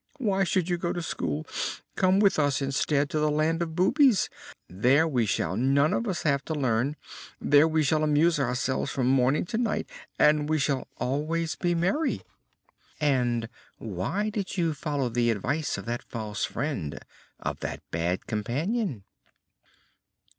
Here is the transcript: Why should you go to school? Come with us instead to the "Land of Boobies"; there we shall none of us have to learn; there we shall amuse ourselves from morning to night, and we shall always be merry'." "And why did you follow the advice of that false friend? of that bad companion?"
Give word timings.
Why 0.17 0.43
should 0.43 0.67
you 0.67 0.79
go 0.79 0.93
to 0.93 1.01
school? 1.03 1.45
Come 1.95 2.19
with 2.19 2.39
us 2.39 2.59
instead 2.59 3.07
to 3.11 3.19
the 3.19 3.29
"Land 3.29 3.61
of 3.61 3.75
Boobies"; 3.75 4.31
there 4.67 5.07
we 5.07 5.27
shall 5.27 5.55
none 5.55 5.93
of 5.93 6.07
us 6.07 6.23
have 6.23 6.43
to 6.45 6.55
learn; 6.55 6.95
there 7.39 7.67
we 7.67 7.83
shall 7.83 8.03
amuse 8.03 8.39
ourselves 8.39 8.89
from 8.89 9.05
morning 9.05 9.45
to 9.45 9.59
night, 9.59 9.87
and 10.17 10.49
we 10.49 10.57
shall 10.57 10.87
always 10.97 11.53
be 11.55 11.75
merry'." 11.75 12.23
"And 12.99 13.47
why 13.77 14.31
did 14.31 14.57
you 14.57 14.73
follow 14.73 15.07
the 15.07 15.29
advice 15.29 15.77
of 15.77 15.85
that 15.85 16.01
false 16.09 16.45
friend? 16.45 16.97
of 17.39 17.59
that 17.59 17.81
bad 17.91 18.25
companion?" 18.25 19.03